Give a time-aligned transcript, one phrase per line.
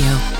[0.00, 0.39] Radio.